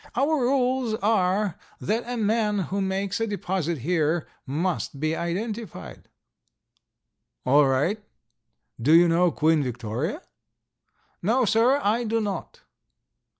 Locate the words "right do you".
7.67-9.07